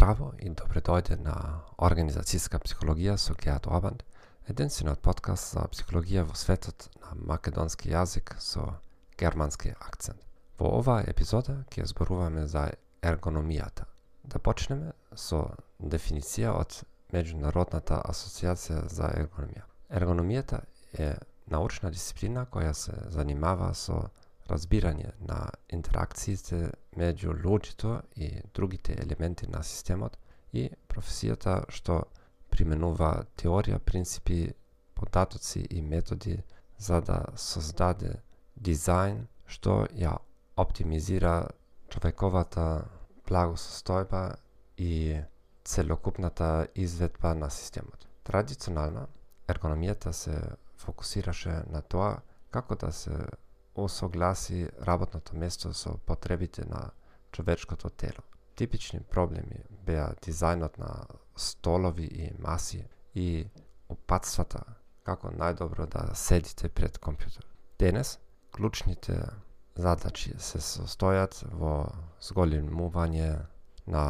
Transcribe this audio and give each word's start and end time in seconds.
Здраво, 0.00 0.32
и 0.40 0.48
добре 0.48 0.80
дојде 0.80 1.18
на 1.20 1.34
Организацијска 1.76 2.56
психологија 2.64 3.18
со 3.20 3.34
Кеат 3.36 3.66
Обанд, 3.68 4.00
единствениот 4.48 5.02
подкаст 5.04 5.52
за 5.52 5.66
психологија 5.74 6.22
во 6.24 6.38
светот 6.40 6.86
на 7.02 7.10
македонски 7.28 7.90
јазик 7.92 8.32
со 8.40 8.64
германски 9.20 9.74
акцент. 9.76 10.24
Во 10.56 10.70
оваа 10.78 11.04
епизода 11.04 11.58
ќе 11.68 11.84
зборуваме 11.92 12.46
за 12.48 12.70
ергономијата. 13.04 13.84
Да 14.24 14.40
почнеме 14.40 14.94
со 15.12 15.42
дефиниција 15.78 16.56
од 16.56 16.80
Меѓународната 17.12 18.00
асоциација 18.00 18.86
за 18.88 19.12
ергономија. 19.20 19.68
Ергономијата 19.92 20.62
е 20.96 21.12
научна 21.52 21.92
дисциплина 21.92 22.46
која 22.48 22.72
се 22.72 22.96
занимава 23.12 23.74
со 23.74 24.06
разбирање 24.50 25.12
на 25.28 25.38
интеракциите 25.68 26.70
меѓу 26.98 27.36
луѓето 27.44 28.00
и 28.16 28.30
другите 28.54 28.96
елементи 28.98 29.48
на 29.48 29.62
системот 29.62 30.18
и 30.52 30.68
професијата 30.88 31.62
што 31.70 32.02
применува 32.50 33.24
теорија, 33.38 33.78
принципи, 33.78 34.52
податоци 34.94 35.66
и 35.70 35.82
методи 35.82 36.42
за 36.78 37.00
да 37.00 37.22
создаде 37.36 38.16
дизајн 38.60 39.26
што 39.46 39.86
ја 39.96 40.16
оптимизира 40.56 41.48
човековата 41.88 42.66
благосостојба 43.28 44.36
и 44.76 45.20
целокупната 45.64 46.66
изведба 46.74 47.34
на 47.34 47.50
системот. 47.50 48.06
Традиционално, 48.24 49.06
ергономијата 49.48 50.12
се 50.12 50.36
фокусираше 50.76 51.62
на 51.70 51.82
тоа 51.82 52.20
како 52.50 52.74
да 52.74 52.92
се 52.92 53.16
осогласи 53.74 54.68
работното 54.86 55.36
место 55.36 55.74
со 55.74 55.98
потребите 56.06 56.64
на 56.64 56.90
човечкото 57.32 57.90
тело. 57.90 58.22
Типични 58.56 59.00
проблеми 59.00 59.64
беа 59.86 60.14
дизајнот 60.22 60.78
на 60.78 61.06
столови 61.36 62.04
и 62.04 62.32
маси 62.38 62.84
и 63.14 63.46
опатствата 63.88 64.64
како 65.04 65.30
најдобро 65.30 65.86
да 65.86 66.14
седите 66.14 66.68
пред 66.68 66.98
компјутер. 66.98 67.46
Денес, 67.78 68.18
клучните 68.52 69.16
задачи 69.76 70.34
се 70.38 70.60
состојат 70.60 71.40
во 71.52 71.88
зголемување 72.20 73.46
на 73.86 74.04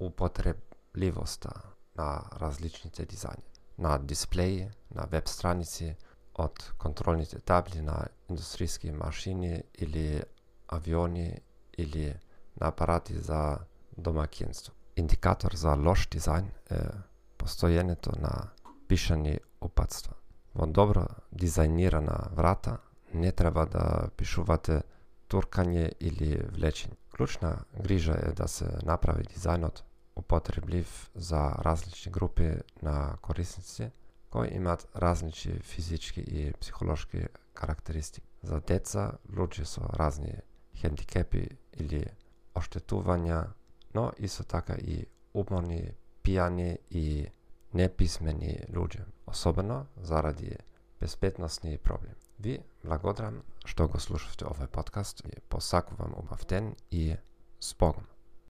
употребливоста 0.00 1.52
на 1.98 2.24
различните 2.40 3.06
дизајни, 3.06 3.44
на 3.78 3.98
дисплеи, 3.98 4.70
на 4.90 5.06
веб 5.10 5.28
страници, 5.28 5.96
од 6.34 6.72
контролните 6.78 7.38
табли 7.38 7.80
на 7.80 8.06
индустријски 8.30 8.92
машини 8.92 9.62
или 9.78 10.22
авиони 10.68 11.40
или 11.78 12.14
на 12.60 12.68
апарати 12.68 13.18
за 13.18 13.58
домакинство. 13.96 14.74
Индикатор 14.96 15.54
за 15.54 15.74
лош 15.74 16.08
дизајн 16.08 16.50
е 16.70 16.80
постојањето 17.38 18.18
на 18.18 18.50
пишани 18.88 19.38
упатства. 19.60 20.14
Во 20.54 20.66
добро 20.66 21.06
дизајнирана 21.34 22.30
врата 22.34 22.78
не 23.12 23.32
треба 23.32 23.66
да 23.66 24.08
пишувате 24.16 24.82
туркање 25.28 25.92
или 26.00 26.38
влечење. 26.54 26.96
Клучна 27.16 27.64
грижа 27.82 28.14
е 28.22 28.32
да 28.32 28.48
се 28.48 28.68
направи 28.82 29.24
дизајнот 29.24 29.82
употреблив 30.16 31.10
за 31.14 31.50
различни 31.58 32.12
групи 32.12 32.54
на 32.82 33.16
корисници, 33.22 33.90
кои 34.34 34.48
имаат 34.54 34.88
различни 34.96 35.58
физички 35.60 36.20
и 36.20 36.52
психолошки 36.52 37.26
карактеристики. 37.54 38.26
За 38.42 38.58
деца, 38.60 39.12
луѓе 39.30 39.62
со 39.62 39.86
разни 39.94 40.32
хендикепи 40.74 41.44
или 41.78 42.00
оштетувања, 42.58 43.54
но 43.94 44.10
исто 44.18 44.42
така 44.42 44.74
и 44.74 45.06
уморни, 45.34 45.94
пијани 46.26 46.78
и 46.90 47.30
неписмени 47.74 48.66
луѓе, 48.74 49.06
особено 49.26 49.86
заради 49.96 50.56
безбедносни 51.00 51.78
проблеми. 51.78 52.18
Ви 52.38 52.58
благодарам 52.82 53.44
што 53.64 53.86
го 53.86 54.02
слушавте 54.02 54.50
овој 54.50 54.66
подкаст 54.66 55.22
и 55.30 55.38
посакувам 55.48 56.18
убав 56.18 56.42
ден 56.50 56.74
и 56.90 57.14
спогум. 57.60 58.10